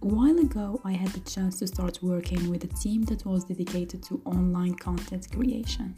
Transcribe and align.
while 0.00 0.38
ago, 0.38 0.80
I 0.84 0.92
had 0.92 1.08
the 1.08 1.28
chance 1.28 1.58
to 1.58 1.66
start 1.66 2.02
working 2.02 2.48
with 2.48 2.62
a 2.62 2.68
team 2.68 3.02
that 3.04 3.26
was 3.26 3.44
dedicated 3.44 4.00
to 4.04 4.22
online 4.24 4.74
content 4.74 5.28
creation. 5.30 5.96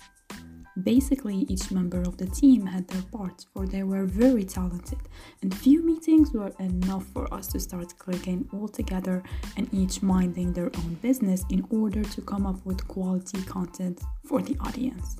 Basically, 0.83 1.45
each 1.51 1.71
member 1.71 2.01
of 2.01 2.17
the 2.17 2.27
team 2.27 2.65
had 2.65 2.89
their 2.89 3.03
part, 3.03 3.45
for 3.53 3.67
they 3.67 3.83
were 3.83 4.07
very 4.07 4.45
talented, 4.45 5.01
and 5.43 5.55
few 5.55 5.83
meetings 5.85 6.33
were 6.33 6.53
enough 6.61 7.05
for 7.13 7.33
us 7.35 7.49
to 7.49 7.61
start 7.61 7.99
clicking 7.99 8.49
all 8.55 8.69
together 8.69 9.23
and 9.59 9.69
each 9.73 10.03
minding 10.03 10.55
their 10.55 10.71
own 10.79 10.95
business 11.03 11.45
in 11.51 11.67
order 11.69 12.03
to 12.03 12.23
come 12.23 12.47
up 12.47 12.65
with 12.65 12.89
quality 12.89 13.43
content 13.43 14.01
for 14.25 14.41
the 14.41 14.57
audience. 14.61 15.17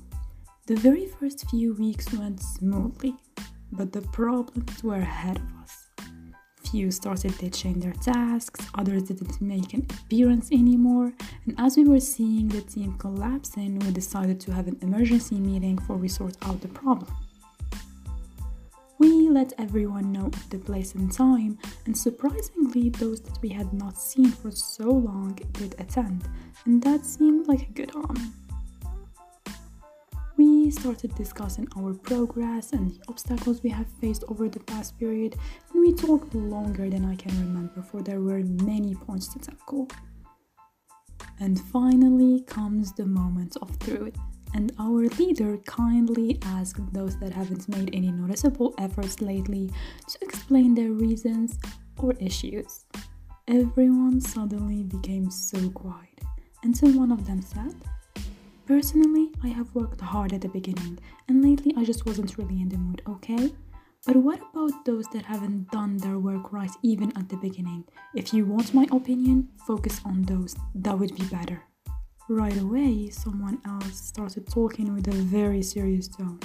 The 0.65 0.75
very 0.75 1.05
first 1.05 1.47
few 1.51 1.75
weeks 1.75 2.11
went 2.13 2.39
smoothly, 2.39 3.15
but 3.71 3.91
the 3.91 4.01
problems 4.01 4.83
were 4.83 5.01
ahead 5.01 5.37
of 5.37 5.61
us 5.61 5.80
few 6.71 6.89
started 6.89 7.37
ditching 7.37 7.79
their 7.79 7.93
tasks, 7.93 8.65
others 8.75 9.03
didn't 9.03 9.41
make 9.41 9.73
an 9.73 9.85
appearance 9.89 10.49
anymore, 10.53 11.11
and 11.45 11.53
as 11.57 11.75
we 11.75 11.83
were 11.83 11.99
seeing 11.99 12.47
the 12.47 12.61
team 12.61 12.97
collapsing, 12.97 13.77
we 13.79 13.91
decided 13.91 14.39
to 14.39 14.53
have 14.53 14.67
an 14.67 14.77
emergency 14.81 15.35
meeting 15.35 15.77
for 15.79 15.97
we 15.97 16.07
sort 16.07 16.37
out 16.43 16.61
the 16.61 16.69
problem. 16.69 17.13
We 18.99 19.27
let 19.29 19.51
everyone 19.57 20.13
know 20.13 20.27
of 20.27 20.49
the 20.49 20.59
place 20.59 20.95
and 20.95 21.11
time, 21.11 21.59
and 21.85 21.97
surprisingly, 21.97 22.89
those 22.89 23.19
that 23.21 23.41
we 23.41 23.49
had 23.49 23.73
not 23.73 23.97
seen 23.97 24.31
for 24.31 24.51
so 24.51 24.85
long 24.89 25.37
did 25.51 25.75
attend, 25.77 26.23
and 26.65 26.81
that 26.83 27.05
seemed 27.05 27.47
like 27.47 27.63
a 27.63 27.73
good 27.73 27.91
omen 27.95 28.33
we 30.71 30.75
started 30.75 31.13
discussing 31.15 31.67
our 31.77 31.93
progress 31.93 32.71
and 32.71 32.89
the 32.89 33.03
obstacles 33.09 33.61
we 33.61 33.69
have 33.69 33.87
faced 33.99 34.23
over 34.29 34.47
the 34.47 34.61
past 34.61 34.97
period, 34.97 35.35
and 35.73 35.81
we 35.81 35.93
talked 35.93 36.33
longer 36.33 36.89
than 36.89 37.03
I 37.03 37.17
can 37.17 37.37
remember, 37.41 37.81
for 37.81 38.01
there 38.01 38.21
were 38.21 38.41
many 38.63 38.95
points 38.95 39.27
to 39.33 39.39
tackle. 39.39 39.89
And 41.41 41.59
finally 41.59 42.45
comes 42.47 42.93
the 42.93 43.05
moment 43.05 43.57
of 43.61 43.77
truth, 43.79 44.15
and 44.53 44.71
our 44.79 45.09
leader 45.19 45.57
kindly 45.65 46.39
asked 46.43 46.93
those 46.93 47.19
that 47.19 47.33
haven't 47.33 47.67
made 47.67 47.89
any 47.91 48.09
noticeable 48.09 48.73
efforts 48.77 49.19
lately 49.19 49.69
to 50.07 50.17
explain 50.21 50.73
their 50.73 50.91
reasons 50.91 51.59
or 51.97 52.13
issues. 52.13 52.85
Everyone 53.49 54.21
suddenly 54.21 54.83
became 54.83 55.29
so 55.31 55.69
quiet 55.71 56.21
until 56.63 56.97
one 56.97 57.11
of 57.11 57.27
them 57.27 57.41
said, 57.41 57.75
Personally, 58.65 59.31
I 59.43 59.47
have 59.47 59.73
worked 59.75 59.99
hard 60.01 60.33
at 60.33 60.41
the 60.41 60.49
beginning, 60.49 60.99
and 61.27 61.43
lately 61.43 61.73
I 61.75 61.83
just 61.83 62.05
wasn't 62.05 62.37
really 62.37 62.61
in 62.61 62.69
the 62.69 62.77
mood, 62.77 63.01
okay? 63.07 63.51
But 64.05 64.15
what 64.15 64.39
about 64.51 64.85
those 64.85 65.05
that 65.13 65.25
haven't 65.25 65.69
done 65.71 65.97
their 65.97 66.19
work 66.19 66.53
right 66.53 66.71
even 66.81 67.15
at 67.17 67.29
the 67.29 67.37
beginning? 67.37 67.83
If 68.15 68.33
you 68.33 68.45
want 68.45 68.73
my 68.73 68.87
opinion, 68.91 69.49
focus 69.67 69.99
on 70.05 70.23
those. 70.23 70.55
That 70.73 70.97
would 70.97 71.15
be 71.15 71.25
better. 71.25 71.63
Right 72.29 72.57
away, 72.59 73.09
someone 73.09 73.59
else 73.65 73.99
started 73.99 74.47
talking 74.47 74.93
with 74.93 75.07
a 75.07 75.11
very 75.11 75.61
serious 75.61 76.07
tone. 76.07 76.39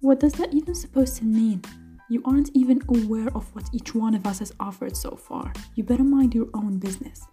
What 0.00 0.20
does 0.20 0.34
that 0.34 0.52
even 0.52 0.74
supposed 0.74 1.16
to 1.18 1.24
mean? 1.24 1.62
You 2.10 2.22
aren't 2.24 2.50
even 2.54 2.82
aware 2.88 3.28
of 3.34 3.48
what 3.54 3.70
each 3.72 3.94
one 3.94 4.14
of 4.14 4.26
us 4.26 4.40
has 4.40 4.52
offered 4.60 4.96
so 4.96 5.12
far. 5.12 5.52
You 5.76 5.84
better 5.84 6.04
mind 6.04 6.34
your 6.34 6.48
own 6.52 6.78
business. 6.78 7.26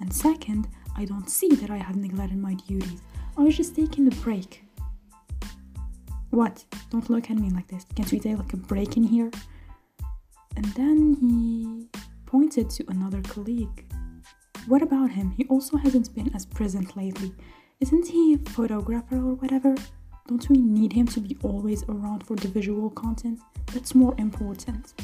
And 0.00 0.12
second, 0.12 0.68
I 0.96 1.04
don't 1.04 1.28
see 1.28 1.48
that 1.56 1.70
I 1.70 1.76
have 1.76 1.96
neglected 1.96 2.38
my 2.38 2.54
duties. 2.54 3.00
I 3.38 3.42
was 3.42 3.56
just 3.56 3.76
taking 3.76 4.06
a 4.08 4.16
break. 4.22 4.64
What? 6.30 6.64
Don't 6.90 7.08
look 7.10 7.30
at 7.30 7.36
me 7.36 7.50
like 7.50 7.68
this. 7.68 7.84
Can't 7.94 8.10
we 8.10 8.18
take 8.18 8.38
like 8.38 8.52
a 8.52 8.56
break 8.56 8.96
in 8.96 9.04
here? 9.04 9.30
And 10.56 10.64
then 10.74 11.16
he 11.20 11.88
pointed 12.24 12.70
to 12.70 12.84
another 12.88 13.20
colleague. 13.22 13.84
What 14.66 14.82
about 14.82 15.10
him? 15.10 15.32
He 15.32 15.44
also 15.46 15.76
hasn't 15.76 16.14
been 16.14 16.34
as 16.34 16.46
present 16.46 16.96
lately. 16.96 17.32
Isn't 17.80 18.08
he 18.08 18.34
a 18.34 18.50
photographer 18.50 19.16
or 19.16 19.34
whatever? 19.34 19.74
Don't 20.28 20.48
we 20.48 20.58
need 20.58 20.92
him 20.92 21.06
to 21.08 21.20
be 21.20 21.36
always 21.42 21.84
around 21.88 22.26
for 22.26 22.36
the 22.36 22.48
visual 22.48 22.90
content? 22.90 23.38
That's 23.72 23.94
more 23.94 24.14
important. 24.18 24.94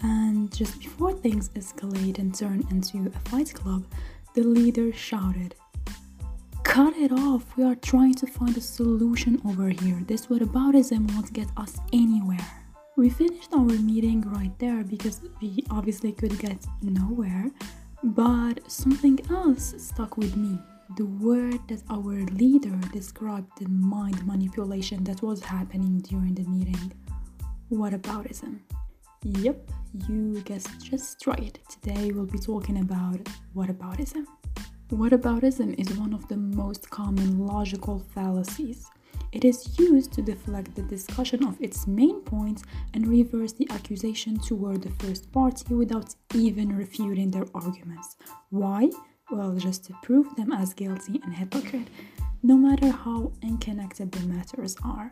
And 0.00 0.54
just 0.54 0.78
before 0.78 1.12
things 1.12 1.48
escalate 1.50 2.18
and 2.18 2.34
turn 2.34 2.66
into 2.70 3.10
a 3.14 3.18
fight 3.30 3.52
club, 3.54 3.86
the 4.34 4.42
leader 4.42 4.92
shouted, 4.92 5.54
Cut 6.72 6.96
it 6.96 7.12
off. 7.12 7.54
We 7.58 7.64
are 7.64 7.74
trying 7.74 8.14
to 8.14 8.26
find 8.26 8.56
a 8.56 8.60
solution 8.62 9.42
over 9.46 9.68
here. 9.68 10.00
This 10.06 10.28
whataboutism 10.28 11.12
won't 11.12 11.30
get 11.34 11.48
us 11.58 11.76
anywhere. 11.92 12.46
We 12.96 13.10
finished 13.10 13.52
our 13.52 13.76
meeting 13.90 14.22
right 14.22 14.58
there 14.58 14.82
because 14.82 15.20
we 15.42 15.66
obviously 15.70 16.12
could 16.12 16.38
get 16.38 16.64
nowhere, 16.80 17.50
but 18.02 18.72
something 18.72 19.20
else 19.28 19.74
stuck 19.76 20.16
with 20.16 20.34
me. 20.34 20.58
The 20.96 21.04
word 21.04 21.60
that 21.68 21.82
our 21.90 22.24
leader 22.40 22.80
described 22.90 23.50
the 23.58 23.68
mind 23.68 24.26
manipulation 24.26 25.04
that 25.04 25.20
was 25.20 25.44
happening 25.44 25.98
during 25.98 26.34
the 26.34 26.44
meeting. 26.44 26.90
Whataboutism. 27.70 28.60
Yep, 29.24 29.70
you 30.08 30.40
guessed 30.46 30.70
just 30.82 31.26
right. 31.26 31.58
Today 31.68 32.12
we'll 32.12 32.24
be 32.24 32.38
talking 32.38 32.78
about 32.78 33.20
whataboutism. 33.54 34.24
Whataboutism 34.92 35.80
is 35.80 35.96
one 35.96 36.12
of 36.12 36.28
the 36.28 36.36
most 36.36 36.90
common 36.90 37.46
logical 37.46 38.04
fallacies. 38.14 38.90
It 39.32 39.42
is 39.42 39.78
used 39.78 40.12
to 40.12 40.20
deflect 40.20 40.74
the 40.74 40.82
discussion 40.82 41.46
of 41.46 41.58
its 41.62 41.86
main 41.86 42.20
points 42.20 42.62
and 42.92 43.06
reverse 43.06 43.54
the 43.54 43.66
accusation 43.70 44.38
toward 44.38 44.82
the 44.82 44.90
first 45.02 45.32
party 45.32 45.74
without 45.74 46.14
even 46.34 46.76
refuting 46.76 47.30
their 47.30 47.46
arguments. 47.54 48.16
Why? 48.50 48.90
Well, 49.30 49.54
just 49.56 49.86
to 49.86 49.94
prove 50.02 50.36
them 50.36 50.52
as 50.52 50.74
guilty 50.74 51.22
and 51.24 51.32
hypocrite, 51.32 51.88
no 52.42 52.58
matter 52.58 52.90
how 52.90 53.32
unconnected 53.42 54.12
the 54.12 54.26
matters 54.26 54.76
are. 54.84 55.10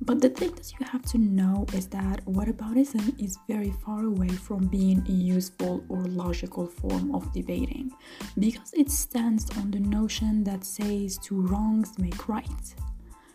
But 0.00 0.20
the 0.20 0.28
thing 0.28 0.52
that 0.52 0.72
you 0.78 0.86
have 0.86 1.02
to 1.12 1.18
know 1.18 1.66
is 1.72 1.88
that 1.88 2.24
whataboutism 2.26 3.20
is 3.22 3.38
very 3.48 3.72
far 3.84 4.04
away 4.04 4.28
from 4.28 4.66
being 4.68 5.04
a 5.08 5.12
useful 5.12 5.84
or 5.88 6.04
logical 6.04 6.66
form 6.66 7.14
of 7.14 7.32
debating 7.32 7.90
because 8.38 8.72
it 8.74 8.90
stands 8.90 9.50
on 9.56 9.70
the 9.70 9.80
notion 9.80 10.44
that 10.44 10.64
says 10.64 11.18
two 11.18 11.40
wrongs 11.40 11.98
make 11.98 12.28
right. 12.28 12.74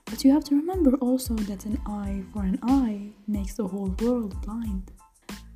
But 0.06 0.24
you 0.24 0.32
have 0.32 0.44
to 0.46 0.56
remember 0.56 0.96
also 0.98 1.34
that 1.36 1.66
an 1.66 1.80
eye 1.86 2.24
for 2.32 2.44
an 2.44 2.60
eye 2.64 3.10
makes 3.28 3.56
the 3.56 3.68
whole 3.68 3.96
world 4.00 4.40
blind. 4.42 4.92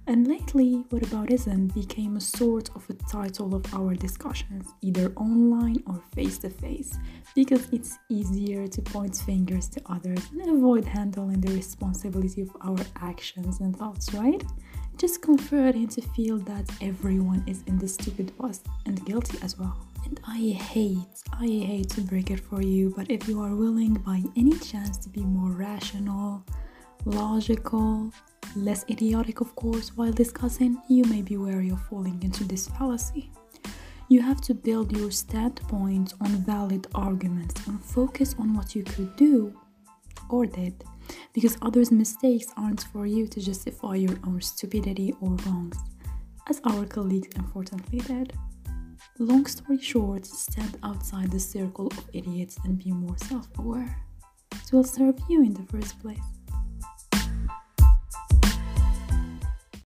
And 0.08 0.28
lately, 0.28 0.84
whataboutism 0.92 1.74
became 1.74 2.16
a 2.16 2.22
sort 2.22 2.70
of 2.76 2.88
a 2.90 2.94
title 2.94 3.56
of 3.56 3.74
our 3.74 3.96
discussions, 3.96 4.68
either 4.82 5.12
online 5.16 5.82
or 5.88 6.00
face 6.14 6.38
to 6.40 6.50
face, 6.50 6.96
because 7.34 7.68
it's 7.72 7.98
easier 8.10 8.68
to 8.68 8.82
point 8.84 9.16
fingers 9.16 9.68
to 9.70 9.82
others 9.88 10.22
and 10.32 10.48
avoid 10.50 10.86
handling 10.86 11.42
the 11.42 11.54
responsibility 11.54 12.44
of 12.44 12.56
our 12.62 12.78
actions 13.02 13.62
and 13.62 13.76
thoughts, 13.76 14.14
right? 14.14 14.44
Just 14.98 15.24
comforting 15.24 15.88
to 15.88 16.02
feel 16.02 16.38
that 16.38 16.70
everyone 16.82 17.44
is 17.48 17.64
in 17.66 17.80
the 17.80 17.88
stupid 17.88 18.32
bus 18.38 18.62
and 18.86 19.04
guilty 19.06 19.40
as 19.42 19.58
well. 19.58 19.76
And 20.06 20.20
I 20.28 20.38
hate, 20.38 21.24
I 21.34 21.48
hate 21.48 21.90
to 21.92 22.02
break 22.02 22.30
it 22.30 22.40
for 22.40 22.62
you, 22.62 22.94
but 22.96 23.10
if 23.10 23.28
you 23.28 23.42
are 23.42 23.56
willing 23.56 23.96
by 23.96 24.22
any 24.38 24.58
chance 24.60 24.98
to 25.00 25.10
be 25.10 25.22
more 25.22 25.50
rational, 25.52 26.46
logical, 27.06 28.14
less 28.56 28.86
idiotic, 28.90 29.42
of 29.42 29.56
course, 29.56 29.90
while 29.96 30.12
discussing, 30.12 30.82
you 30.88 31.04
may 31.06 31.22
be 31.22 31.38
wary 31.38 31.70
of 31.70 31.82
falling 31.88 32.22
into 32.24 32.44
this 32.44 32.68
fallacy. 32.68 33.32
You 34.08 34.22
have 34.22 34.40
to 34.42 34.54
build 34.54 34.96
your 34.96 35.12
standpoint 35.12 36.14
on 36.22 36.30
valid 36.46 36.88
arguments 36.94 37.66
and 37.68 37.84
focus 37.84 38.36
on 38.38 38.54
what 38.54 38.76
you 38.76 38.84
could 38.84 39.16
do 39.16 39.60
or 40.30 40.46
did, 40.46 40.84
because 41.34 41.58
others' 41.62 41.92
mistakes 41.92 42.48
aren't 42.58 42.84
for 42.84 43.06
you 43.06 43.28
to 43.28 43.42
justify 43.42 43.96
your 43.96 44.18
own 44.26 44.42
stupidity 44.42 45.14
or 45.22 45.32
wrongs, 45.46 45.78
as 46.48 46.62
our 46.66 46.86
colleagues 46.86 47.30
unfortunately 47.36 48.00
did. 48.00 48.34
Long 49.18 49.46
story 49.46 49.80
short, 49.80 50.26
stand 50.26 50.78
outside 50.84 51.32
the 51.32 51.40
circle 51.40 51.88
of 51.88 52.10
idiots 52.14 52.58
and 52.64 52.78
be 52.78 52.92
more 52.92 53.18
self 53.18 53.48
aware. 53.58 54.04
It 54.52 54.72
will 54.74 54.84
serve 54.84 55.18
you 55.30 55.44
in 55.44 55.54
the 55.54 55.64
first 55.64 56.00
place. 56.02 56.35